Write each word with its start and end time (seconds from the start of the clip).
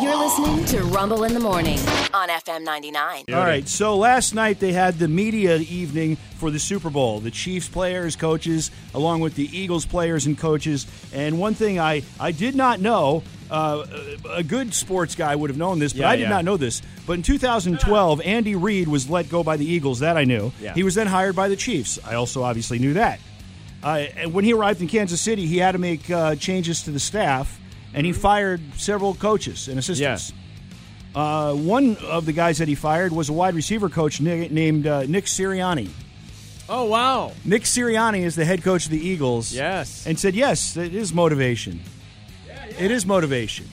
You're 0.00 0.16
listening 0.16 0.64
to 0.66 0.82
Rumble 0.84 1.24
in 1.24 1.34
the 1.34 1.40
Morning 1.40 1.78
on 2.12 2.28
FM 2.28 2.62
99. 2.62 3.24
All 3.32 3.34
right, 3.40 3.66
so 3.66 3.96
last 3.96 4.32
night 4.34 4.60
they 4.60 4.72
had 4.72 4.98
the 4.98 5.08
media 5.08 5.56
evening 5.56 6.16
for 6.38 6.50
the 6.50 6.58
Super 6.60 6.90
Bowl. 6.90 7.18
The 7.18 7.30
Chiefs 7.32 7.68
players, 7.68 8.14
coaches, 8.14 8.70
along 8.94 9.20
with 9.20 9.34
the 9.34 9.44
Eagles 9.56 9.84
players 9.84 10.26
and 10.26 10.38
coaches. 10.38 10.86
And 11.12 11.40
one 11.40 11.54
thing 11.54 11.80
I, 11.80 12.02
I 12.20 12.30
did 12.30 12.54
not 12.54 12.80
know, 12.80 13.24
uh, 13.50 13.84
a 14.30 14.42
good 14.44 14.74
sports 14.74 15.16
guy 15.16 15.34
would 15.34 15.50
have 15.50 15.58
known 15.58 15.80
this, 15.80 15.92
but 15.92 16.00
Yeah, 16.00 16.10
I 16.10 16.16
did 16.16 16.22
yeah. 16.22 16.28
not 16.28 16.44
know 16.44 16.56
this. 16.56 16.80
But 17.06 17.14
in 17.14 17.22
2012, 17.22 18.20
Andy 18.20 18.54
Reid 18.54 18.86
was 18.86 19.10
let 19.10 19.28
go 19.28 19.42
by 19.42 19.56
the 19.56 19.66
Eagles. 19.66 20.00
That 20.00 20.16
I 20.16 20.22
knew. 20.24 20.52
Yeah. 20.60 20.74
He 20.74 20.84
was 20.84 20.94
then 20.94 21.08
hired 21.08 21.34
by 21.34 21.48
the 21.48 21.56
Chiefs. 21.56 21.98
I 22.04 22.14
also 22.14 22.42
obviously 22.44 22.78
knew 22.78 22.94
that. 22.94 23.18
Uh, 23.82 24.06
and 24.16 24.32
when 24.32 24.44
he 24.44 24.52
arrived 24.52 24.80
in 24.80 24.88
Kansas 24.88 25.20
City, 25.20 25.46
he 25.46 25.58
had 25.58 25.72
to 25.72 25.78
make 25.78 26.08
uh, 26.10 26.36
changes 26.36 26.84
to 26.84 26.90
the 26.90 27.00
staff, 27.00 27.60
and 27.94 28.04
he 28.04 28.12
fired 28.12 28.60
several 28.76 29.14
coaches 29.14 29.68
and 29.68 29.78
assistants. 29.78 30.32
Uh, 31.14 31.54
one 31.54 31.96
of 31.98 32.26
the 32.26 32.32
guys 32.32 32.58
that 32.58 32.66
he 32.66 32.74
fired 32.74 33.12
was 33.12 33.28
a 33.28 33.32
wide 33.32 33.54
receiver 33.54 33.88
coach 33.88 34.20
named 34.20 34.86
uh, 34.86 35.04
Nick 35.04 35.26
Sirianni. 35.26 35.88
Oh 36.68 36.84
wow! 36.86 37.32
Nick 37.44 37.62
Sirianni 37.62 38.22
is 38.24 38.34
the 38.36 38.44
head 38.44 38.62
coach 38.62 38.86
of 38.86 38.90
the 38.90 38.98
Eagles. 39.08 39.52
Yes. 39.52 40.06
and 40.06 40.18
said 40.18 40.34
yes, 40.34 40.76
it 40.76 40.94
is 40.94 41.12
motivation. 41.14 41.80
It 42.78 42.90
is 42.90 43.06
motivation 43.06 43.66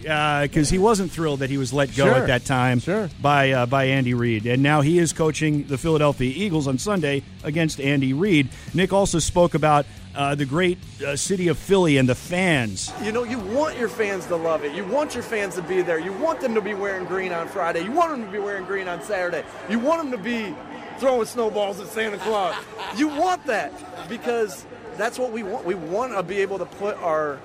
because 0.00 0.70
he 0.70 0.78
wasn't 0.78 1.10
thrilled 1.10 1.40
that 1.40 1.50
he 1.50 1.58
was 1.58 1.72
let 1.72 1.88
go 1.96 2.04
Sure. 2.06 2.14
at 2.14 2.28
that 2.28 2.44
time 2.44 2.78
Sure. 2.78 3.10
by 3.20 3.50
uh, 3.50 3.66
by 3.66 3.86
Andy 3.86 4.14
Reid, 4.14 4.46
and 4.46 4.62
now 4.62 4.80
he 4.80 4.98
is 4.98 5.12
coaching 5.12 5.64
the 5.66 5.76
Philadelphia 5.76 6.32
Eagles 6.34 6.66
on 6.68 6.78
Sunday 6.78 7.22
against 7.44 7.80
Andy 7.80 8.12
Reid. 8.14 8.48
Nick 8.72 8.92
also 8.92 9.18
spoke 9.18 9.54
about 9.54 9.84
uh, 10.14 10.34
the 10.34 10.44
great 10.44 10.78
uh, 11.06 11.16
city 11.16 11.48
of 11.48 11.58
Philly 11.58 11.96
and 11.96 12.08
the 12.08 12.14
fans. 12.14 12.92
You 13.02 13.12
know, 13.12 13.24
you 13.24 13.38
want 13.38 13.78
your 13.78 13.88
fans 13.88 14.26
to 14.26 14.36
love 14.36 14.64
it. 14.64 14.74
You 14.74 14.84
want 14.84 15.14
your 15.14 15.22
fans 15.22 15.54
to 15.56 15.62
be 15.62 15.82
there. 15.82 15.98
You 15.98 16.12
want 16.12 16.40
them 16.40 16.54
to 16.54 16.60
be 16.60 16.74
wearing 16.74 17.04
green 17.06 17.32
on 17.32 17.48
Friday. 17.48 17.82
You 17.84 17.92
want 17.92 18.10
them 18.10 18.24
to 18.24 18.30
be 18.30 18.38
wearing 18.38 18.64
green 18.64 18.88
on 18.88 19.02
Saturday. 19.02 19.44
You 19.68 19.78
want 19.78 20.02
them 20.02 20.10
to 20.12 20.18
be 20.18 20.54
throwing 20.98 21.26
snowballs 21.26 21.80
at 21.80 21.86
Santa 21.88 22.18
Claus. 22.18 22.54
You 22.96 23.08
want 23.08 23.44
that 23.46 23.72
because 24.08 24.66
that's 24.96 25.18
what 25.18 25.30
we 25.32 25.42
want. 25.42 25.64
We 25.64 25.74
want 25.74 26.12
to 26.12 26.22
be 26.22 26.38
able 26.38 26.58
to 26.58 26.66
put 26.66 26.96
our 26.98 27.38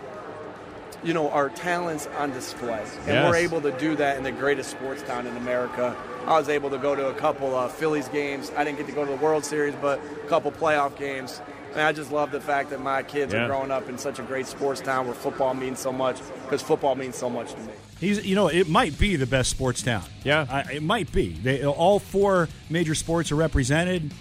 you 1.03 1.13
know, 1.13 1.29
our 1.31 1.49
talents 1.49 2.07
on 2.17 2.31
display. 2.31 2.81
And 2.99 3.07
Yes. 3.07 3.29
we're 3.29 3.35
able 3.35 3.59
to 3.61 3.71
do 3.73 3.95
that 3.97 4.15
in 4.15 4.23
the 4.23 4.31
greatest 4.31 4.71
sports 4.71 5.01
town 5.03 5.27
in 5.27 5.35
America. 5.35 5.95
I 6.25 6.39
was 6.39 6.47
able 6.47 6.69
to 6.69 6.77
go 6.77 6.95
to 6.95 7.09
a 7.09 7.13
couple 7.13 7.53
of 7.53 7.73
Phillies 7.73 8.07
games. 8.07 8.51
I 8.55 8.63
didn't 8.63 8.77
get 8.77 8.87
to 8.87 8.93
go 8.93 9.03
to 9.03 9.11
the 9.11 9.17
World 9.17 9.43
Series, 9.43 9.75
but 9.81 9.99
a 9.99 10.27
couple 10.29 10.49
playoff 10.53 10.97
games. 10.97 11.41
And 11.73 11.81
I 11.81 11.91
just 11.91 12.11
love 12.11 12.31
the 12.31 12.39
fact 12.41 12.69
that 12.69 12.81
my 12.81 13.01
kids 13.03 13.33
Yeah. 13.33 13.43
are 13.43 13.47
growing 13.47 13.71
up 13.71 13.89
in 13.89 13.97
such 13.97 14.19
a 14.19 14.21
great 14.23 14.45
sports 14.47 14.79
town 14.81 15.05
where 15.05 15.15
football 15.15 15.53
means 15.53 15.79
so 15.79 15.91
much 15.91 16.17
because 16.43 16.61
football 16.61 16.95
means 16.95 17.15
so 17.15 17.29
much 17.29 17.51
to 17.53 17.59
me. 17.61 17.73
He's, 17.99 18.23
you 18.25 18.35
know, 18.35 18.47
it 18.47 18.67
might 18.69 18.97
be 18.99 19.15
the 19.15 19.25
best 19.25 19.49
sports 19.49 19.81
town. 19.81 20.03
Yeah. 20.23 20.45
I, 20.49 20.73
it 20.73 20.83
might 20.83 21.11
be. 21.11 21.29
They, 21.33 21.65
all 21.65 21.99
four 21.99 22.49
major 22.69 22.93
sports 22.95 23.31
are 23.31 23.35
represented. 23.35 24.11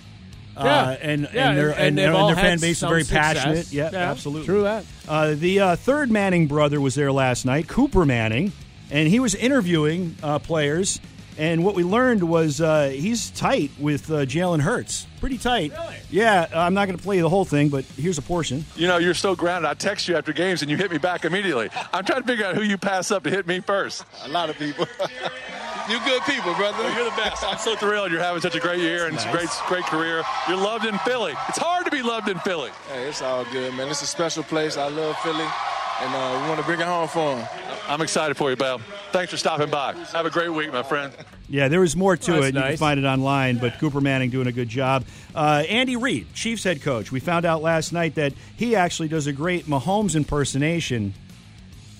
Yeah. 0.56 0.62
Uh, 0.62 0.96
and 1.02 1.28
Yeah, 1.32 1.48
and 1.50 1.58
their 1.58 1.70
and- 1.70 1.78
and, 1.78 1.98
and 1.98 2.14
and 2.16 2.28
their 2.28 2.36
fan 2.36 2.58
base 2.60 2.82
is 2.82 2.88
very 2.88 3.02
success. 3.04 3.34
passionate. 3.34 3.72
Yeah, 3.72 3.90
Yeah, 3.92 4.10
absolutely. 4.10 4.46
true 4.46 4.62
that. 4.62 4.84
Uh, 5.08 5.34
the 5.34 5.60
uh, 5.60 5.76
third 5.76 6.10
Manning 6.10 6.46
brother 6.46 6.80
was 6.80 6.94
there 6.94 7.10
last 7.12 7.44
night, 7.46 7.68
Cooper 7.68 8.04
Manning, 8.06 8.52
and 8.90 9.08
he 9.08 9.18
was 9.18 9.34
interviewing 9.34 10.14
uh, 10.22 10.38
players. 10.38 11.00
And 11.38 11.64
what 11.64 11.74
we 11.74 11.82
learned 11.82 12.22
was 12.22 12.60
uh, 12.60 12.88
he's 12.88 13.30
tight 13.30 13.70
with 13.78 14.10
uh, 14.10 14.26
Jalen 14.26 14.60
Hurts, 14.60 15.06
pretty 15.20 15.38
tight. 15.38 15.72
Really? 15.72 15.96
Yeah, 16.10 16.46
I'm 16.52 16.74
not 16.74 16.86
going 16.86 16.96
to 16.96 17.02
play 17.02 17.20
the 17.20 17.28
whole 17.28 17.44
thing, 17.44 17.68
but 17.68 17.84
here's 17.96 18.18
a 18.18 18.22
portion. 18.22 18.64
You 18.76 18.86
know, 18.86 18.98
you're 18.98 19.14
so 19.14 19.34
grounded. 19.34 19.70
I 19.70 19.74
text 19.74 20.08
you 20.08 20.16
after 20.16 20.32
games 20.32 20.62
and 20.62 20.70
you 20.70 20.76
hit 20.76 20.90
me 20.90 20.98
back 20.98 21.24
immediately. 21.24 21.70
I'm 21.92 22.04
trying 22.04 22.22
to 22.22 22.26
figure 22.26 22.44
out 22.44 22.54
who 22.54 22.62
you 22.62 22.76
pass 22.76 23.10
up 23.10 23.24
to 23.24 23.30
hit 23.30 23.46
me 23.46 23.60
first. 23.60 24.04
A 24.24 24.28
lot 24.28 24.50
of 24.50 24.58
people. 24.58 24.86
you 25.88 25.98
good 26.04 26.22
people, 26.22 26.54
brother. 26.54 26.82
You're 26.92 27.04
the 27.04 27.16
best. 27.16 27.44
I'm 27.44 27.58
so 27.58 27.76
thrilled 27.76 28.12
you're 28.12 28.20
having 28.20 28.42
such 28.42 28.54
a 28.54 28.60
great 28.60 28.80
year 28.80 29.06
and 29.06 29.16
great, 29.32 29.48
great 29.66 29.84
career. 29.84 30.22
You're 30.48 30.58
loved 30.58 30.84
in 30.84 30.98
Philly. 30.98 31.34
It's 31.48 31.58
hard 31.58 31.84
to 31.86 31.90
be 31.90 32.02
loved 32.02 32.28
in 32.28 32.38
Philly. 32.40 32.70
Hey, 32.88 33.08
it's 33.08 33.22
all 33.22 33.44
good, 33.46 33.74
man. 33.74 33.88
It's 33.88 34.02
a 34.02 34.06
special 34.06 34.42
place. 34.42 34.76
I 34.76 34.88
love 34.88 35.16
Philly, 35.18 35.46
and 36.00 36.14
uh, 36.14 36.40
we 36.42 36.48
want 36.48 36.60
to 36.60 36.66
bring 36.66 36.80
it 36.80 36.86
home 36.86 37.08
for 37.08 37.36
them. 37.36 37.48
I'm 37.88 38.00
excited 38.00 38.36
for 38.36 38.50
you, 38.50 38.56
Bell. 38.56 38.80
Thanks 39.10 39.30
for 39.30 39.36
stopping 39.36 39.68
by. 39.70 39.94
Have 40.12 40.24
a 40.26 40.30
great 40.30 40.48
week, 40.48 40.72
my 40.72 40.82
friend. 40.82 41.12
Yeah, 41.48 41.68
there 41.68 41.80
was 41.80 41.94
more 41.96 42.16
to 42.16 42.32
That's 42.32 42.46
it. 42.46 42.54
You 42.54 42.60
can 42.62 42.76
find 42.76 42.98
it 42.98 43.04
online, 43.06 43.58
but 43.58 43.78
Cooper 43.78 44.00
Manning 44.00 44.30
doing 44.30 44.46
a 44.46 44.52
good 44.52 44.68
job. 44.68 45.04
Uh, 45.34 45.64
Andy 45.68 45.96
Reid, 45.96 46.32
Chiefs 46.32 46.64
head 46.64 46.80
coach. 46.80 47.12
We 47.12 47.20
found 47.20 47.44
out 47.44 47.60
last 47.60 47.92
night 47.92 48.14
that 48.14 48.32
he 48.56 48.76
actually 48.76 49.08
does 49.08 49.26
a 49.26 49.32
great 49.32 49.66
Mahomes 49.66 50.14
impersonation, 50.16 51.12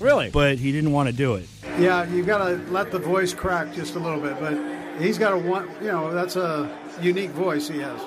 Really? 0.01 0.31
but 0.31 0.59
he 0.59 0.73
didn't 0.73 0.93
want 0.93 1.09
to 1.09 1.13
do 1.15 1.35
it. 1.35 1.49
Yeah, 1.79 2.09
you've 2.11 2.27
got 2.27 2.39
to 2.47 2.57
let 2.71 2.91
the 2.91 2.99
voice 2.99 3.35
crack 3.35 3.75
just 3.75 3.95
a 3.95 3.99
little 3.99 4.21
bit, 4.21 4.39
but 4.41 4.57
he's 5.03 5.19
got 5.19 5.33
a 5.35 5.39
one. 5.39 5.69
You 5.81 5.89
know, 5.89 6.15
that's 6.15 6.37
a 6.37 6.75
unique 7.01 7.31
voice 7.31 7.69
he 7.69 7.79
has. 7.81 8.01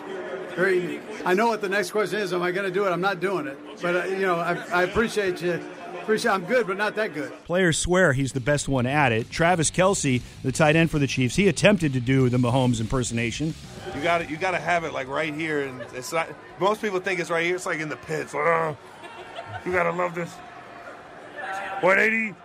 Very. 0.56 0.80
Unique. 0.82 1.02
I 1.26 1.34
know 1.34 1.48
what 1.48 1.62
the 1.62 1.70
next 1.70 1.92
question 1.92 2.20
is. 2.20 2.32
Am 2.34 2.42
I 2.42 2.52
going 2.52 2.66
to 2.66 2.74
do 2.74 2.86
it? 2.86 2.92
I'm 2.92 3.02
not 3.02 3.20
doing 3.20 3.46
it, 3.46 3.58
but 3.82 3.96
uh, 3.96 4.04
you 4.06 4.22
know, 4.22 4.36
I, 4.40 4.54
I 4.72 4.84
appreciate 4.84 5.42
you. 5.42 5.62
Appreciate. 6.06 6.32
I'm 6.32 6.46
good, 6.46 6.68
but 6.68 6.78
not 6.78 6.96
that 6.96 7.14
good. 7.16 7.32
Players 7.46 7.80
swear 7.80 8.14
he's 8.14 8.32
the 8.34 8.40
best 8.40 8.68
one 8.70 8.86
at 8.86 9.12
it. 9.12 9.32
Travis 9.32 9.72
Kelce, 9.72 10.22
the 10.44 10.52
tight 10.52 10.76
end 10.76 10.92
for 10.92 11.00
the 11.00 11.08
Chiefs, 11.08 11.36
he 11.36 11.48
attempted 11.48 11.94
to 11.94 12.00
do 12.00 12.30
the 12.30 12.38
Mahomes 12.38 12.80
impersonation. 12.80 13.56
You 13.96 14.02
got 14.04 14.20
to 14.20 14.30
you 14.30 14.38
got 14.38 14.52
to 14.52 14.60
have 14.60 14.84
it 14.84 14.94
like 14.94 15.08
right 15.08 15.34
here, 15.34 15.64
and 15.64 15.82
it's 15.96 16.14
not. 16.14 16.30
Most 16.60 16.80
people 16.82 17.00
think 17.00 17.20
it's 17.20 17.32
right 17.32 17.44
here. 17.44 17.56
It's 17.56 17.66
like 17.66 17.80
in 17.80 17.90
the 17.90 17.96
pits. 17.96 18.36
Like, 18.36 18.46
oh, 18.46 18.78
you 19.66 19.72
gotta 19.72 19.92
love 19.92 20.14
this. 20.14 20.32
180. 21.82 22.36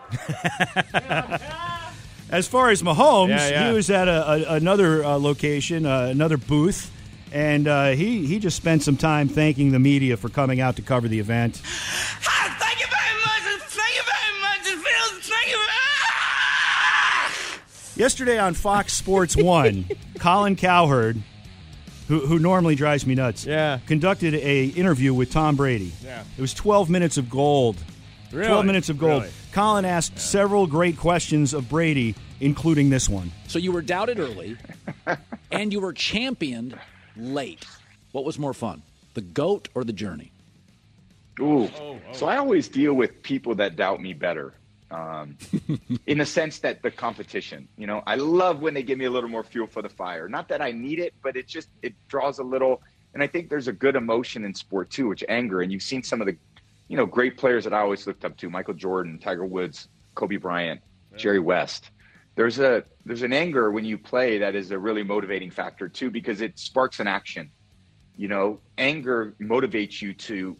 As 2.30 2.46
far 2.48 2.70
as 2.70 2.82
Mahomes, 2.82 3.28
Yeah, 3.30 3.48
yeah. 3.48 3.68
he 3.68 3.74
was 3.74 3.90
at 3.90 4.06
a, 4.08 4.52
a, 4.52 4.54
another 4.54 5.04
uh, 5.04 5.16
location, 5.18 5.84
uh, 5.84 6.02
another 6.10 6.36
booth, 6.36 6.90
and 7.32 7.66
uh, 7.68 7.88
he 7.90 8.24
he 8.26 8.38
just 8.38 8.56
spent 8.56 8.82
some 8.82 8.96
time 8.96 9.28
thanking 9.28 9.72
the 9.72 9.78
media 9.80 10.16
for 10.16 10.28
coming 10.30 10.60
out 10.60 10.76
to 10.76 10.82
cover 10.82 11.08
the 11.08 11.18
event. 11.18 11.56
Thank 11.56 12.80
you 12.80 12.86
very 12.86 13.16
much. 13.24 13.42
Thank 13.66 13.96
you 13.96 14.02
very 14.06 14.40
much. 14.42 14.60
It 14.60 14.78
feels. 14.78 15.28
Thank 15.28 15.48
you. 15.50 15.58
Yesterday 18.00 18.38
on 18.38 18.54
Fox 18.54 18.94
Sports 18.94 19.36
One, 19.36 19.84
Colin 20.18 20.56
Cowherd, 20.56 21.20
who, 22.08 22.20
who 22.20 22.38
normally 22.38 22.74
drives 22.74 23.06
me 23.06 23.14
nuts, 23.14 23.44
Yeah. 23.44 23.78
conducted 23.86 24.32
a 24.36 24.68
interview 24.68 25.12
with 25.12 25.30
Tom 25.30 25.54
Brady. 25.54 25.92
Yeah. 26.02 26.24
It 26.38 26.40
was 26.40 26.54
12 26.54 26.88
minutes 26.88 27.18
of 27.18 27.28
gold. 27.28 27.76
Really? 28.32 28.48
12 28.48 28.64
minutes 28.64 28.88
of 28.88 28.96
gold. 28.98 29.24
Really? 29.24 29.34
Colin 29.52 29.84
asked 29.84 30.18
several 30.18 30.66
great 30.66 30.96
questions 30.96 31.52
of 31.52 31.68
Brady, 31.68 32.14
including 32.40 32.88
this 32.88 33.06
one. 33.06 33.32
So 33.48 33.58
you 33.58 33.70
were 33.70 33.82
doubted 33.82 34.18
early, 34.18 34.56
and 35.52 35.70
you 35.70 35.80
were 35.80 35.92
championed 35.92 36.78
late. 37.18 37.66
What 38.12 38.24
was 38.24 38.38
more 38.38 38.54
fun, 38.54 38.80
the 39.12 39.20
goat 39.20 39.68
or 39.74 39.84
the 39.84 39.92
journey? 39.92 40.32
Ooh. 41.38 41.64
Oh, 41.64 41.70
oh. 41.78 41.98
So 42.12 42.24
I 42.24 42.38
always 42.38 42.66
deal 42.66 42.94
with 42.94 43.22
people 43.22 43.56
that 43.56 43.76
doubt 43.76 44.00
me 44.00 44.14
better. 44.14 44.54
Um, 44.90 45.38
in 46.06 46.18
the 46.18 46.26
sense 46.26 46.58
that 46.60 46.82
the 46.82 46.90
competition, 46.90 47.68
you 47.76 47.86
know, 47.86 48.02
I 48.06 48.16
love 48.16 48.60
when 48.60 48.74
they 48.74 48.82
give 48.82 48.98
me 48.98 49.04
a 49.04 49.10
little 49.10 49.30
more 49.30 49.44
fuel 49.44 49.68
for 49.68 49.82
the 49.82 49.88
fire. 49.88 50.28
Not 50.28 50.48
that 50.48 50.60
I 50.60 50.72
need 50.72 50.98
it, 50.98 51.14
but 51.22 51.36
it 51.36 51.46
just 51.46 51.68
it 51.82 51.94
draws 52.08 52.38
a 52.40 52.42
little. 52.42 52.82
And 53.14 53.22
I 53.22 53.26
think 53.26 53.50
there's 53.50 53.68
a 53.68 53.72
good 53.72 53.94
emotion 53.94 54.44
in 54.44 54.54
sport 54.54 54.90
too, 54.90 55.08
which 55.08 55.22
anger. 55.28 55.62
And 55.62 55.70
you've 55.70 55.82
seen 55.82 56.02
some 56.02 56.20
of 56.20 56.26
the, 56.26 56.36
you 56.88 56.96
know, 56.96 57.06
great 57.06 57.36
players 57.36 57.64
that 57.64 57.72
I 57.72 57.80
always 57.80 58.06
looked 58.06 58.24
up 58.24 58.36
to: 58.38 58.50
Michael 58.50 58.74
Jordan, 58.74 59.18
Tiger 59.18 59.44
Woods, 59.44 59.88
Kobe 60.14 60.36
Bryant, 60.36 60.80
Jerry 61.16 61.40
West. 61.40 61.90
There's 62.34 62.58
a 62.58 62.84
there's 63.04 63.22
an 63.22 63.32
anger 63.32 63.70
when 63.70 63.84
you 63.84 63.96
play 63.96 64.38
that 64.38 64.56
is 64.56 64.72
a 64.72 64.78
really 64.78 65.04
motivating 65.04 65.50
factor 65.50 65.88
too, 65.88 66.10
because 66.10 66.40
it 66.40 66.58
sparks 66.58 66.98
an 66.98 67.06
action. 67.06 67.50
You 68.16 68.28
know, 68.28 68.60
anger 68.76 69.34
motivates 69.40 70.02
you 70.02 70.14
to 70.14 70.56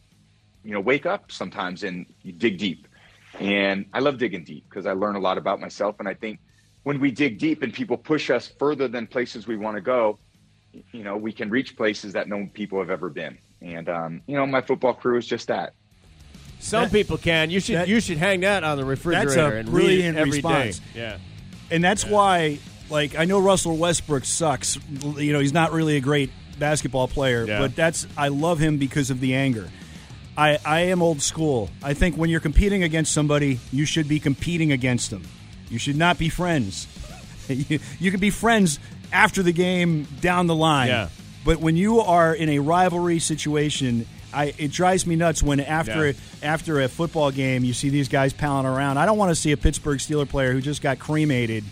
you 0.62 0.72
know, 0.72 0.80
wake 0.80 1.06
up 1.06 1.32
sometimes 1.32 1.84
and 1.84 2.06
you 2.22 2.32
dig 2.32 2.58
deep. 2.58 2.86
And 3.40 3.86
I 3.92 4.00
love 4.00 4.18
digging 4.18 4.44
deep 4.44 4.64
because 4.68 4.86
I 4.86 4.92
learn 4.92 5.16
a 5.16 5.20
lot 5.20 5.38
about 5.38 5.60
myself. 5.60 5.96
And 5.98 6.06
I 6.08 6.14
think 6.14 6.40
when 6.82 7.00
we 7.00 7.10
dig 7.10 7.38
deep 7.38 7.62
and 7.62 7.72
people 7.72 7.96
push 7.96 8.30
us 8.30 8.48
further 8.58 8.86
than 8.86 9.06
places 9.06 9.46
we 9.46 9.56
want 9.56 9.76
to 9.76 9.80
go, 9.80 10.18
you 10.92 11.02
know, 11.02 11.16
we 11.16 11.32
can 11.32 11.50
reach 11.50 11.76
places 11.76 12.12
that 12.12 12.28
no 12.28 12.48
people 12.52 12.78
have 12.78 12.90
ever 12.90 13.08
been. 13.08 13.38
And 13.62 13.88
um, 13.88 14.22
you 14.26 14.36
know, 14.36 14.46
my 14.46 14.60
football 14.60 14.94
crew 14.94 15.18
is 15.18 15.26
just 15.26 15.48
that. 15.48 15.72
Some 16.60 16.84
That- 16.84 16.92
people 16.92 17.16
can. 17.16 17.50
You 17.50 17.60
should 17.60 17.76
that- 17.76 17.88
you 17.88 18.00
should 18.00 18.18
hang 18.18 18.40
that 18.40 18.62
on 18.64 18.76
the 18.76 18.84
refrigerator 18.84 19.34
That's 19.34 19.56
and 19.56 19.70
brilliant 19.70 20.16
read 20.16 20.18
it 20.18 20.20
every 20.20 20.30
day. 20.42 20.48
response. 20.68 20.80
Yeah. 20.94 21.16
And 21.70 21.82
that's 21.82 22.04
why, 22.04 22.58
like, 22.90 23.16
I 23.18 23.24
know 23.24 23.40
Russell 23.40 23.76
Westbrook 23.76 24.24
sucks. 24.24 24.78
You 25.16 25.32
know, 25.32 25.38
he's 25.40 25.52
not 25.54 25.72
really 25.72 25.96
a 25.96 26.00
great 26.00 26.30
basketball 26.58 27.08
player, 27.08 27.46
Yeah. 27.46 27.58
but 27.60 27.74
that's 27.74 28.06
I 28.18 28.28
love 28.28 28.58
him 28.58 28.76
because 28.76 29.08
of 29.10 29.20
the 29.20 29.34
anger. 29.34 29.68
I, 30.36 30.58
I 30.64 30.80
am 30.82 31.02
old 31.02 31.20
school. 31.22 31.70
I 31.82 31.94
think 31.94 32.16
when 32.16 32.30
you're 32.30 32.40
competing 32.40 32.82
against 32.82 33.12
somebody, 33.12 33.58
you 33.72 33.84
should 33.84 34.08
be 34.08 34.20
competing 34.20 34.72
against 34.72 35.10
them. 35.10 35.24
You 35.68 35.78
should 35.78 35.96
not 35.96 36.18
be 36.18 36.28
friends. 36.28 36.86
you, 37.48 37.78
you 37.98 38.10
can 38.10 38.20
be 38.20 38.30
friends 38.30 38.78
after 39.12 39.42
the 39.42 39.52
game 39.52 40.06
down 40.20 40.46
the 40.46 40.54
line. 40.54 40.88
Yeah. 40.88 41.08
But 41.44 41.58
when 41.58 41.76
you 41.76 42.00
are 42.00 42.34
in 42.34 42.48
a 42.48 42.58
rivalry 42.58 43.18
situation, 43.18 44.06
I 44.32 44.54
it 44.58 44.70
drives 44.70 45.06
me 45.06 45.16
nuts 45.16 45.42
when 45.42 45.58
after 45.60 46.08
Yeah. 46.08 46.12
after 46.42 46.80
a 46.80 46.88
football 46.88 47.30
game 47.30 47.64
you 47.64 47.72
see 47.72 47.88
these 47.88 48.08
guys 48.08 48.32
palling 48.32 48.66
around. 48.66 48.98
I 48.98 49.06
don't 49.06 49.18
want 49.18 49.30
to 49.30 49.34
see 49.34 49.50
a 49.52 49.56
Pittsburgh 49.56 49.98
Steeler 49.98 50.28
player 50.28 50.52
who 50.52 50.60
just 50.60 50.82
got 50.82 50.98
cremated 50.98 51.64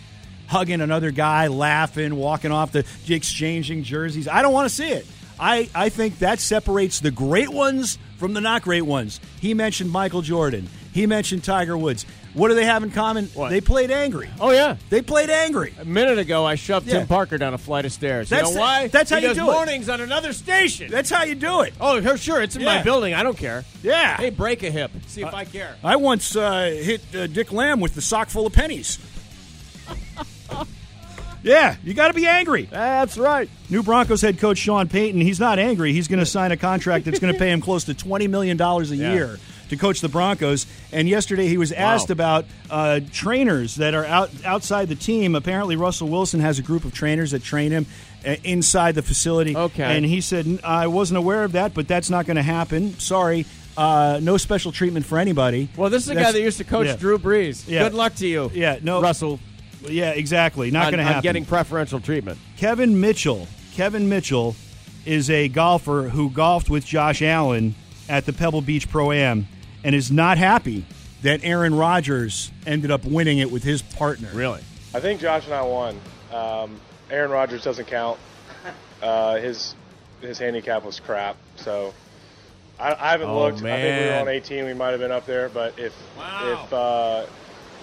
hugging 0.47 0.81
another 0.81 1.11
guy, 1.11 1.45
laughing, 1.47 2.15
walking 2.15 2.51
off 2.51 2.71
the 2.71 2.83
exchanging 3.07 3.83
jerseys. 3.83 4.27
I 4.27 4.41
don't 4.41 4.51
want 4.51 4.67
to 4.67 4.75
see 4.75 4.89
it. 4.89 5.05
I, 5.39 5.69
I 5.75 5.89
think 5.89 6.19
that 6.19 6.39
separates 6.39 6.99
the 7.01 7.11
great 7.11 7.49
ones 7.49 7.99
from 8.19 8.33
the 8.33 8.41
not 8.41 8.61
great 8.61 8.83
ones. 8.83 9.19
He 9.41 9.53
mentioned 9.53 9.89
Michael 9.91 10.21
Jordan. 10.21 10.67
He 10.93 11.05
mentioned 11.07 11.43
Tiger 11.43 11.77
Woods. 11.77 12.05
What 12.33 12.49
do 12.49 12.53
they 12.55 12.65
have 12.65 12.83
in 12.83 12.91
common? 12.91 13.27
They 13.49 13.59
played 13.59 13.89
angry. 13.89 14.29
Oh 14.39 14.51
yeah, 14.51 14.75
they 14.91 15.01
played 15.01 15.29
angry. 15.31 15.73
A 15.79 15.85
minute 15.85 16.19
ago, 16.19 16.45
I 16.45 16.55
shoved 16.55 16.85
Yeah. 16.87 16.99
Tim 16.99 17.07
Parker 17.07 17.37
down 17.39 17.53
a 17.55 17.57
flight 17.57 17.85
of 17.85 17.91
stairs. 17.91 18.29
That's 18.29 18.49
you 18.49 18.53
the- 18.53 18.59
know 18.59 18.61
why? 18.61 18.87
that's 18.87 19.09
how 19.09 19.17
he 19.19 19.27
you 19.27 19.33
do 19.33 19.41
it. 19.49 19.53
mornings 19.53 19.89
on 19.89 19.99
another 19.99 20.31
station. 20.33 20.91
That's 20.91 21.09
how 21.09 21.23
you 21.23 21.33
do 21.33 21.61
it. 21.61 21.73
Oh, 21.81 21.99
sure, 22.01 22.17
sure. 22.17 22.41
It's 22.41 22.55
in 22.55 22.61
Yeah. 22.61 22.77
my 22.77 22.83
building. 22.83 23.13
I 23.15 23.23
don't 23.23 23.37
care. 23.37 23.65
Yeah. 23.81 24.17
Hey, 24.17 24.29
break 24.29 24.61
a 24.61 24.69
hip. 24.69 24.91
See 25.07 25.21
if 25.21 25.33
I 25.33 25.45
care. 25.45 25.75
I 25.83 25.95
once 25.95 26.35
uh, 26.35 26.65
hit 26.65 27.01
uh, 27.15 27.25
Dick 27.27 27.51
Lamb 27.51 27.79
with 27.79 27.95
the 27.95 28.01
sock 28.01 28.29
full 28.29 28.45
of 28.45 28.53
pennies. 28.53 28.99
Yeah, 31.43 31.75
you 31.83 31.93
got 31.93 32.07
to 32.09 32.13
be 32.13 32.27
angry. 32.27 32.63
That's 32.63 33.17
right. 33.17 33.49
New 33.69 33.83
Broncos 33.83 34.21
head 34.21 34.39
coach 34.39 34.57
Sean 34.57 34.87
Payton, 34.87 35.21
he's 35.21 35.39
not 35.39 35.59
angry. 35.59 35.93
He's 35.93 36.07
going 36.07 36.19
to 36.19 36.25
sign 36.25 36.51
a 36.51 36.57
contract 36.57 37.05
that's 37.05 37.19
going 37.19 37.33
to 37.33 37.39
pay 37.39 37.51
him 37.51 37.61
close 37.61 37.85
to 37.85 37.93
$20 37.93 38.29
million 38.29 38.59
a 38.59 38.83
Yeah. 38.83 39.13
year 39.13 39.39
to 39.69 39.77
coach 39.77 40.01
the 40.01 40.09
Broncos. 40.09 40.65
And 40.91 41.07
yesterday 41.07 41.47
he 41.47 41.57
was 41.57 41.71
asked 41.71 42.09
about 42.09 42.45
uh, 42.69 43.01
trainers 43.11 43.75
that 43.75 43.93
are 43.93 44.05
out 44.05 44.31
outside 44.43 44.89
the 44.89 44.95
team. 44.95 45.35
Apparently, 45.35 45.75
Russell 45.75 46.07
Wilson 46.09 46.39
has 46.39 46.59
a 46.59 46.63
group 46.63 46.85
of 46.85 46.93
trainers 46.93 47.31
that 47.31 47.43
train 47.43 47.71
him 47.71 47.85
uh, 48.25 48.35
inside 48.43 48.95
the 48.95 49.03
facility. 49.03 49.55
Okay. 49.55 49.83
And 49.83 50.03
he 50.05 50.21
said, 50.21 50.59
I 50.63 50.87
wasn't 50.87 51.19
aware 51.19 51.43
of 51.43 51.51
that, 51.53 51.73
but 51.73 51.87
that's 51.87 52.09
not 52.09 52.25
going 52.25 52.37
to 52.37 52.43
happen. 52.43 52.99
Sorry. 52.99 53.45
Uh, 53.77 54.19
no 54.21 54.35
special 54.35 54.71
treatment 54.73 55.05
for 55.05 55.17
anybody. 55.17 55.69
Well, 55.77 55.89
this 55.89 56.03
is 56.03 56.09
a 56.09 56.15
guy 56.15 56.31
that 56.33 56.41
used 56.41 56.57
to 56.57 56.65
coach 56.65 56.87
yeah. 56.87 56.95
Drew 56.97 57.17
Brees. 57.17 57.65
Yeah. 57.65 57.83
Good 57.83 57.93
luck 57.93 58.15
to 58.15 58.27
you. 58.27 58.51
Yeah, 58.53 58.79
no, 58.81 59.01
Russell. 59.01 59.39
Yeah, 59.83 60.11
exactly. 60.11 60.71
Not 60.71 60.85
going 60.91 60.97
to 60.97 61.03
on 61.03 61.07
happen. 61.07 61.21
getting 61.23 61.45
preferential 61.45 61.99
treatment. 61.99 62.37
Kevin 62.57 62.99
Mitchell. 62.99 63.47
Kevin 63.73 64.09
Mitchell 64.09 64.55
is 65.05 65.29
a 65.29 65.47
golfer 65.47 66.09
who 66.09 66.29
golfed 66.29 66.69
with 66.69 66.85
Josh 66.85 67.21
Allen 67.21 67.75
at 68.09 68.25
the 68.25 68.33
Pebble 68.33 68.61
Beach 68.61 68.89
Pro 68.89 69.11
Am 69.11 69.47
and 69.83 69.95
is 69.95 70.11
not 70.11 70.37
happy 70.37 70.85
that 71.21 71.41
Aaron 71.43 71.73
Rodgers 71.75 72.51
ended 72.65 72.91
up 72.91 73.05
winning 73.05 73.37
it 73.39 73.51
with 73.51 73.63
his 73.63 73.81
partner. 73.81 74.29
Really? 74.33 74.61
I 74.93 74.99
think 74.99 75.21
Josh 75.21 75.45
and 75.45 75.53
I 75.53 75.61
won. 75.61 75.99
Um, 76.33 76.79
Aaron 77.09 77.31
Rodgers 77.31 77.63
doesn't 77.63 77.87
count. 77.87 78.19
Uh, 79.01 79.37
his 79.37 79.75
his 80.21 80.37
handicap 80.37 80.83
was 80.83 80.99
crap. 80.99 81.37
So 81.55 81.93
I, 82.77 82.93
I 82.93 83.11
haven't 83.11 83.29
Oh, 83.29 83.39
looked. 83.39 83.59
I 83.63 83.81
think 83.81 84.01
we 84.03 84.07
were 84.09 84.19
on 84.19 84.27
18. 84.27 84.65
We 84.65 84.73
might 84.73 84.89
have 84.89 84.99
been 84.99 85.11
up 85.11 85.25
there. 85.25 85.47
But 85.49 85.79
if 85.79 85.93
Wow. 86.17 86.63
if 86.65 86.73
uh, 86.73 87.25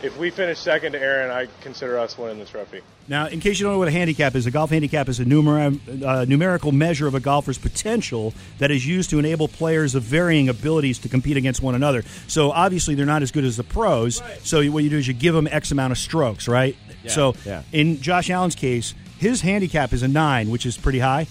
if 0.03 0.17
we 0.19 0.31
finish 0.31 0.59
second 0.59 0.93
to 0.93 1.01
Aaron, 1.01 1.31
I 1.31 1.49
consider 1.63 1.99
us 1.99 2.17
winning 2.19 2.39
the 2.39 2.45
trophy. 2.45 2.81
Now, 3.09 3.27
in 3.29 3.41
case 3.41 3.59
you 3.59 3.65
don't 3.65 3.73
know 3.73 3.79
what 3.79 3.89
a 3.89 3.93
handicap 3.93 4.35
is, 4.35 4.47
a 4.47 4.51
golf 4.51 4.71
handicap 4.71 5.09
is 5.09 5.21
a 5.21 5.25
numer- 5.25 6.05
uh, 6.05 6.25
numerical 6.25 6.73
measure 6.73 7.07
of 7.07 7.15
a 7.15 7.21
golfer's 7.21 7.59
potential 7.59 8.35
that 8.59 8.71
is 8.71 8.87
used 8.87 9.11
to 9.11 9.19
enable 9.19 9.49
players 9.49 9.95
of 9.95 10.03
varying 10.03 10.49
abilities 10.49 10.99
to 11.01 11.09
compete 11.09 11.37
against 11.37 11.63
one 11.63 11.75
another. 11.75 12.03
So, 12.27 12.51
obviously, 12.51 12.95
they're 12.95 13.07
not 13.07 13.23
as 13.23 13.31
good 13.31 13.45
as 13.45 13.57
the 13.57 13.65
pros. 13.65 14.21
So, 14.43 14.65
what 14.71 14.85
you 14.85 14.91
do 14.91 14.99
is 14.99 15.09
you 15.09 15.15
give 15.15 15.35
them 15.35 15.49
X 15.51 15.71
amount 15.71 15.93
of 15.93 15.99
strokes, 15.99 16.49
right? 16.49 16.77
Yeah, 17.05 17.11
So, 17.11 17.35
yeah. 17.45 17.63
in 17.73 18.01
Josh 18.01 18.29
Allen's 18.31 18.55
case, 18.55 18.95
his 19.19 19.41
handicap 19.41 19.93
is 19.93 20.03
a 20.03 20.09
nine, 20.09 20.51
which 20.51 20.67
is 20.67 20.77
pretty 20.77 20.99
high. 20.99 21.27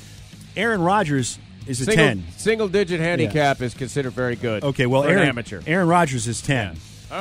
Aaron 0.57 0.81
Rodgers 0.81 1.37
is 1.67 1.81
a 1.81 1.85
Single, 1.85 2.05
10. 2.05 2.23
Single 2.37 2.67
digit 2.69 2.99
handicap 2.99 3.61
is 3.61 3.73
considered 3.73 4.13
very 4.13 4.35
good. 4.35 4.63
Okay, 4.63 4.85
well, 4.85 5.03
Aaron, 5.03 5.27
amateur. 5.27 5.61
Aaron 5.67 5.87
Rodgers 5.87 6.27
is 6.27 6.41
10. 6.41 6.77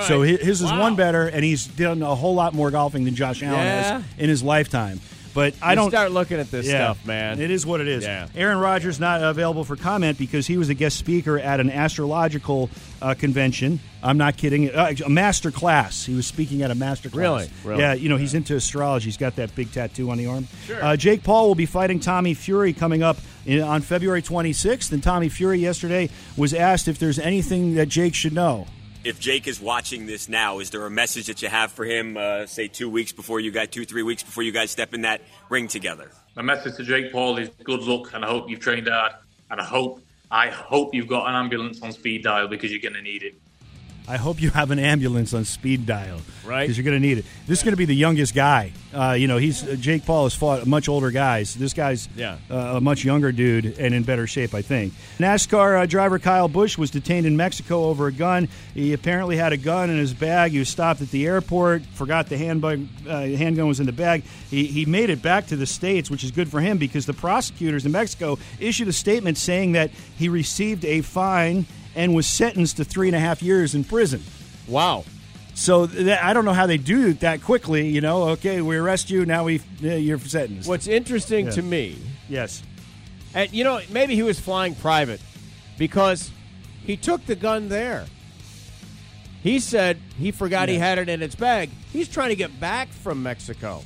So 0.06 0.20
right. 0.22 0.38
hi- 0.38 0.44
his 0.44 0.60
is 0.62 0.70
Wow. 0.70 0.80
one 0.80 0.96
better, 0.96 1.26
and 1.26 1.44
he's 1.44 1.66
done 1.66 2.02
a 2.02 2.14
whole 2.14 2.34
lot 2.34 2.54
more 2.54 2.70
golfing 2.70 3.04
than 3.04 3.14
Josh 3.14 3.42
Allen 3.42 3.58
Yeah. 3.58 3.92
has 3.98 4.02
in 4.18 4.28
his 4.28 4.42
lifetime. 4.42 5.00
But 5.34 5.54
I 5.60 5.70
You 5.70 5.76
don't 5.76 5.90
start 5.90 6.12
looking 6.12 6.38
at 6.38 6.48
this 6.52 6.64
Yeah, 6.64 6.92
stuff, 6.92 7.04
man. 7.04 7.40
It 7.40 7.50
is 7.50 7.66
what 7.66 7.80
it 7.80 7.88
is. 7.88 8.04
Yeah. 8.04 8.28
Aaron 8.36 8.58
Rodgers 8.58 9.00
not 9.00 9.20
available 9.20 9.64
for 9.64 9.74
comment 9.74 10.16
because 10.16 10.46
he 10.46 10.56
was 10.56 10.68
a 10.68 10.74
guest 10.74 10.96
speaker 10.96 11.40
at 11.40 11.58
an 11.58 11.70
astrological 11.70 12.70
uh, 13.02 13.14
convention. 13.14 13.80
I'm 14.00 14.16
not 14.16 14.36
kidding. 14.36 14.70
Uh, 14.70 14.94
a 15.04 15.08
master 15.08 15.50
class. 15.50 16.04
He 16.06 16.14
was 16.14 16.24
speaking 16.26 16.62
at 16.62 16.70
a 16.70 16.74
master 16.76 17.08
class. 17.10 17.18
Really? 17.18 17.50
Really? 17.64 17.80
Yeah. 17.80 17.94
You 17.94 18.08
know, 18.10 18.16
he's 18.16 18.34
into 18.34 18.54
astrology. 18.54 19.06
He's 19.06 19.16
got 19.16 19.34
that 19.36 19.52
big 19.56 19.72
tattoo 19.72 20.08
on 20.10 20.18
the 20.18 20.26
arm. 20.26 20.46
Sure. 20.68 20.82
Uh, 20.84 20.96
Jake 20.96 21.24
Paul 21.24 21.48
will 21.48 21.54
be 21.56 21.66
fighting 21.66 21.98
Tommy 21.98 22.34
Fury 22.34 22.72
coming 22.72 23.02
up 23.02 23.16
in, 23.44 23.60
on 23.60 23.82
February 23.82 24.22
26th. 24.22 24.92
And 24.92 25.02
Tommy 25.02 25.28
Fury 25.28 25.58
yesterday 25.58 26.10
was 26.36 26.54
asked 26.54 26.86
if 26.86 27.00
there's 27.00 27.18
anything 27.18 27.74
that 27.74 27.88
Jake 27.88 28.14
should 28.14 28.34
know. 28.34 28.68
If 29.04 29.20
Jake 29.20 29.46
is 29.46 29.60
watching 29.60 30.06
this 30.06 30.30
now, 30.30 30.60
is 30.60 30.70
there 30.70 30.86
a 30.86 30.90
message 30.90 31.26
that 31.26 31.42
you 31.42 31.48
have 31.48 31.70
for 31.70 31.84
him, 31.84 32.16
uh, 32.16 32.46
say 32.46 32.68
two 32.68 32.88
weeks 32.88 33.12
before 33.12 33.38
you 33.38 33.50
guys, 33.50 33.68
two, 33.68 33.84
three 33.84 34.02
weeks 34.02 34.22
before 34.22 34.42
you 34.42 34.50
guys 34.50 34.70
step 34.70 34.94
in 34.94 35.02
that 35.02 35.20
ring 35.50 35.68
together? 35.68 36.10
My 36.36 36.40
message 36.42 36.76
to 36.76 36.84
Jake 36.84 37.12
Paul 37.12 37.36
is 37.36 37.50
good 37.62 37.82
luck, 37.82 38.14
and 38.14 38.24
I 38.24 38.28
hope 38.28 38.48
you've 38.48 38.60
trained 38.60 38.88
hard, 38.88 39.12
and 39.50 39.60
I 39.60 39.64
hope, 39.64 40.00
I 40.30 40.48
hope 40.48 40.94
you've 40.94 41.06
got 41.06 41.28
an 41.28 41.34
ambulance 41.34 41.82
on 41.82 41.92
speed 41.92 42.22
dial 42.22 42.48
because 42.48 42.70
you're 42.70 42.80
going 42.80 42.94
to 42.94 43.02
need 43.02 43.22
it. 43.24 43.34
I 44.06 44.18
hope 44.18 44.42
you 44.42 44.50
have 44.50 44.70
an 44.70 44.78
ambulance 44.78 45.32
on 45.32 45.44
speed 45.46 45.86
dial, 45.86 46.20
Right. 46.44 46.64
Because 46.64 46.76
you're 46.76 46.84
going 46.84 47.00
to 47.00 47.08
need 47.08 47.16
it. 47.16 47.24
This 47.46 47.60
is 47.60 47.64
going 47.64 47.72
to 47.72 47.78
be 47.78 47.86
the 47.86 47.94
youngest 47.96 48.34
guy. 48.34 48.72
Uh, 48.92 49.12
you 49.18 49.26
know, 49.26 49.38
he's 49.38 49.66
uh, 49.66 49.76
Jake 49.80 50.04
Paul 50.04 50.24
has 50.24 50.34
fought 50.34 50.66
much 50.66 50.90
older 50.90 51.10
guys. 51.10 51.54
This 51.54 51.72
guy's 51.72 52.06
Yeah. 52.14 52.36
uh, 52.50 52.74
a 52.76 52.80
much 52.82 53.02
younger 53.02 53.32
dude 53.32 53.64
and 53.78 53.94
in 53.94 54.02
better 54.02 54.26
shape, 54.26 54.52
I 54.52 54.60
think. 54.60 54.92
NASCAR 55.18 55.82
uh, 55.82 55.86
driver 55.86 56.18
Kyle 56.18 56.48
Busch 56.48 56.76
was 56.76 56.90
detained 56.90 57.24
in 57.24 57.34
Mexico 57.34 57.84
over 57.84 58.06
a 58.08 58.12
gun. 58.12 58.48
He 58.74 58.92
apparently 58.92 59.38
had 59.38 59.54
a 59.54 59.56
gun 59.56 59.88
in 59.88 59.96
his 59.96 60.12
bag. 60.12 60.52
He 60.52 60.58
was 60.58 60.68
stopped 60.68 61.00
at 61.00 61.10
the 61.10 61.26
airport. 61.26 61.82
Forgot 61.94 62.28
the 62.28 62.36
handbag, 62.36 62.86
uh, 63.08 63.20
handgun 63.22 63.68
was 63.68 63.80
in 63.80 63.86
the 63.86 63.92
bag. 63.92 64.22
He 64.50 64.66
he 64.66 64.84
made 64.84 65.08
it 65.08 65.22
back 65.22 65.46
to 65.46 65.56
the 65.56 65.66
states, 65.66 66.10
which 66.10 66.24
is 66.24 66.30
good 66.30 66.50
for 66.50 66.60
him 66.60 66.76
because 66.76 67.06
the 67.06 67.14
prosecutors 67.14 67.86
in 67.86 67.92
Mexico 67.92 68.38
issued 68.60 68.88
a 68.88 68.92
statement 68.92 69.38
saying 69.38 69.72
that 69.72 69.90
he 70.18 70.28
received 70.28 70.84
a 70.84 71.00
fine 71.00 71.64
and 71.94 72.14
was 72.14 72.26
sentenced 72.26 72.76
to 72.78 72.84
three 72.84 73.08
and 73.08 73.16
a 73.16 73.20
half 73.20 73.42
years 73.42 73.74
in 73.74 73.84
prison. 73.84 74.22
Wow. 74.68 75.04
So 75.54 75.86
that, 75.86 76.24
I 76.24 76.32
don't 76.32 76.44
know 76.44 76.52
how 76.52 76.66
they 76.66 76.78
do 76.78 77.08
it 77.08 77.20
that 77.20 77.42
quickly. 77.42 77.88
You 77.88 78.00
know, 78.00 78.30
okay, 78.30 78.60
we 78.60 78.76
arrest 78.76 79.10
you. 79.10 79.24
Now 79.24 79.44
we 79.44 79.60
yeah, 79.80 79.94
you're 79.94 80.18
sentenced. 80.18 80.68
What's 80.68 80.88
interesting 80.88 81.46
Yeah. 81.46 81.52
to 81.52 81.62
me, 81.62 81.96
Yes. 82.28 82.62
and 83.34 83.52
you 83.52 83.62
know, 83.64 83.80
maybe 83.90 84.14
he 84.16 84.22
was 84.22 84.40
flying 84.40 84.74
private 84.74 85.20
because 85.78 86.30
he 86.84 86.96
took 86.96 87.24
the 87.26 87.36
gun 87.36 87.68
there. 87.68 88.06
He 89.42 89.60
said 89.60 89.98
he 90.18 90.32
forgot 90.32 90.68
he 90.68 90.76
had 90.76 90.98
it 90.98 91.08
in 91.08 91.22
its 91.22 91.34
bag. 91.34 91.70
He's 91.92 92.08
trying 92.08 92.30
to 92.30 92.36
get 92.36 92.58
back 92.58 92.88
from 92.88 93.22
Mexico. 93.22 93.84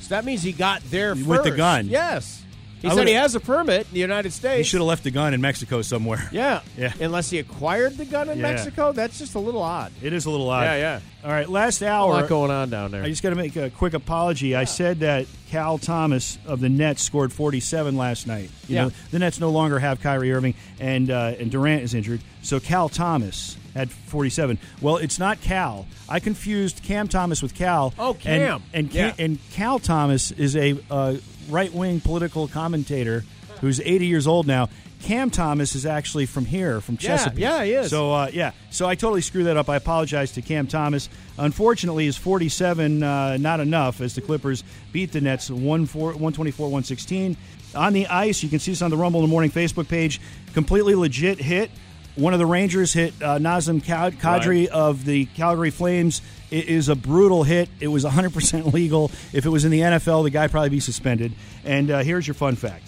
So 0.00 0.10
that 0.10 0.24
means 0.24 0.42
he 0.42 0.52
got 0.52 0.82
there 0.90 1.14
With 1.14 1.42
the 1.44 1.50
gun. 1.52 1.86
Yes. 1.88 2.42
He 2.82 2.88
I 2.88 2.94
said 2.94 3.06
he 3.08 3.14
has 3.14 3.34
a 3.34 3.40
permit 3.40 3.86
in 3.88 3.94
the 3.94 4.00
United 4.00 4.32
States. 4.32 4.58
He 4.58 4.64
should 4.64 4.80
have 4.80 4.86
left 4.86 5.04
the 5.04 5.10
gun 5.10 5.34
in 5.34 5.40
Mexico 5.40 5.82
somewhere. 5.82 6.28
Yeah. 6.32 6.60
Yeah. 6.78 6.92
Unless 7.00 7.30
he 7.30 7.38
acquired 7.38 7.96
the 7.96 8.04
gun 8.04 8.28
in 8.30 8.38
Yeah. 8.38 8.42
Mexico, 8.52 8.92
that's 8.92 9.18
just 9.18 9.34
a 9.34 9.38
little 9.38 9.62
odd. 9.62 9.92
It 10.02 10.12
is 10.12 10.24
a 10.26 10.30
little 10.30 10.48
odd. 10.48 10.62
Yeah, 10.64 10.76
yeah. 10.76 11.00
All 11.22 11.30
right, 11.30 11.48
last 11.48 11.82
hour. 11.82 12.10
A 12.12 12.20
lot 12.20 12.28
going 12.28 12.50
on 12.50 12.70
down 12.70 12.90
there. 12.92 13.02
I 13.02 13.08
just 13.08 13.22
got 13.22 13.30
to 13.30 13.36
make 13.36 13.54
a 13.56 13.68
quick 13.68 13.92
apology. 13.92 14.56
I 14.56 14.64
said 14.64 15.00
that 15.00 15.26
Cal 15.50 15.76
Thomas 15.76 16.38
of 16.46 16.60
the 16.60 16.68
Nets 16.70 17.02
scored 17.02 17.32
47 17.32 17.96
last 17.96 18.26
night. 18.26 18.50
You 18.68 18.74
Yeah. 18.76 18.84
know, 18.84 18.92
the 19.10 19.18
Nets 19.18 19.38
no 19.40 19.50
longer 19.50 19.78
have 19.78 20.00
Kyrie 20.00 20.32
Irving, 20.32 20.54
and 20.78 21.10
uh, 21.10 21.34
and 21.38 21.50
Durant 21.50 21.82
is 21.82 21.92
injured, 21.92 22.20
so 22.42 22.58
Cal 22.60 22.88
Thomas 22.88 23.56
had 23.74 23.90
47. 23.90 24.58
Well, 24.80 24.96
it's 24.96 25.18
not 25.18 25.40
Cal. 25.42 25.86
I 26.08 26.20
confused 26.20 26.82
Cam 26.82 27.06
Thomas 27.08 27.42
with 27.42 27.54
Cal. 27.54 27.92
Oh, 27.98 28.12
and- 28.12 28.20
Cam. 28.22 28.62
And 28.72 28.92
Yeah. 28.92 29.12
and 29.18 29.38
Cal 29.52 29.78
Thomas 29.78 30.30
is 30.32 30.56
a 30.56 30.78
uh, 30.90 31.16
right 31.50 31.72
wing 31.72 32.00
political 32.00 32.48
commentator 32.48 33.24
who's 33.60 33.80
80 33.80 34.06
years 34.06 34.26
old 34.26 34.46
now. 34.46 34.68
Cam 35.02 35.30
Thomas 35.30 35.74
is 35.74 35.86
actually 35.86 36.26
from 36.26 36.44
here, 36.44 36.80
from 36.82 36.98
Yeah, 37.00 37.16
Chesapeake. 37.16 37.38
yeah, 37.40 37.64
he 37.64 37.72
is. 37.72 37.88
So 37.90 38.12
uh, 38.12 38.28
yeah, 38.32 38.52
so 38.70 38.86
I 38.86 38.94
totally 38.96 39.22
screwed 39.22 39.46
that 39.46 39.56
up. 39.56 39.70
I 39.70 39.76
apologize 39.76 40.32
to 40.32 40.42
Cam 40.42 40.66
Thomas. 40.66 41.08
Unfortunately, 41.38 42.06
is 42.06 42.18
47 42.18 43.02
uh, 43.02 43.36
not 43.38 43.60
enough 43.60 44.02
as 44.02 44.14
the 44.14 44.20
Clippers 44.20 44.62
beat 44.92 45.12
the 45.12 45.22
Nets 45.22 45.48
124-116 45.48 47.36
on 47.74 47.92
the 47.92 48.06
ice. 48.08 48.42
You 48.42 48.48
can 48.48 48.58
see 48.58 48.72
this 48.72 48.82
on 48.82 48.90
the 48.90 48.96
Rumble 48.96 49.20
in 49.20 49.26
the 49.26 49.30
Morning 49.30 49.50
Facebook 49.50 49.88
page. 49.88 50.20
Completely 50.52 50.94
legit 50.94 51.38
hit. 51.38 51.70
One 52.20 52.34
of 52.34 52.38
the 52.38 52.44
Rangers 52.44 52.92
hit 52.92 53.14
uh, 53.22 53.38
Nazem 53.38 53.82
Ka- 53.82 54.10
Kadri 54.10 54.66
of 54.66 55.06
the 55.06 55.24
Calgary 55.24 55.70
Flames. 55.70 56.20
It 56.50 56.66
is 56.68 56.90
a 56.90 56.94
brutal 56.94 57.44
hit. 57.44 57.70
It 57.80 57.88
was 57.88 58.04
100% 58.04 58.72
legal. 58.74 59.10
If 59.32 59.46
it 59.46 59.48
was 59.48 59.64
in 59.64 59.70
the 59.70 59.80
NFL, 59.80 60.24
the 60.24 60.30
guy 60.30 60.42
would 60.42 60.50
probably 60.50 60.68
be 60.68 60.80
suspended. 60.80 61.32
And 61.64 61.90
uh, 61.90 62.00
here's 62.00 62.26
your 62.26 62.34
fun 62.34 62.56
fact: 62.56 62.86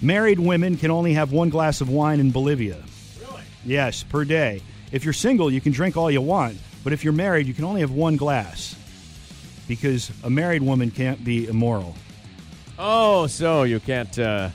Married 0.00 0.38
women 0.38 0.76
can 0.76 0.92
only 0.92 1.14
have 1.14 1.32
one 1.32 1.48
glass 1.48 1.80
of 1.80 1.88
wine 1.88 2.20
in 2.20 2.30
Bolivia. 2.30 2.80
Really? 3.20 3.42
Yes, 3.64 4.04
per 4.04 4.24
day. 4.24 4.62
If 4.92 5.02
you're 5.02 5.14
single, 5.14 5.50
you 5.50 5.60
can 5.60 5.72
drink 5.72 5.96
all 5.96 6.08
you 6.08 6.20
want, 6.20 6.56
but 6.84 6.92
if 6.92 7.02
you're 7.02 7.12
married, 7.12 7.48
you 7.48 7.54
can 7.54 7.64
only 7.64 7.80
have 7.80 7.90
one 7.90 8.16
glass 8.16 8.76
because 9.66 10.12
a 10.22 10.30
married 10.30 10.62
woman 10.62 10.92
can't 10.92 11.24
be 11.24 11.48
immoral. 11.48 11.96
Oh, 12.78 13.26
so 13.26 13.64
you 13.64 13.80
can't 13.80 14.16
uh, 14.16 14.50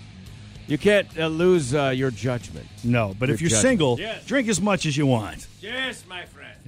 You 0.68 0.78
can't 0.78 1.08
uh, 1.18 1.28
lose 1.28 1.76
uh, 1.76 1.90
your 1.90 2.10
judgment. 2.12 2.66
No, 2.84 3.16
but 3.20 3.30
Your 3.30 3.36
if 3.36 3.42
you're 3.42 3.50
judgment. 3.50 3.62
single, 3.70 4.00
Yes. 4.00 4.26
drink 4.26 4.48
as 4.50 4.60
much 4.60 4.86
as 4.86 4.98
you 4.98 5.06
want. 5.06 5.46
Yes, 5.62 6.04
my 6.08 6.26
friend. 6.26 6.55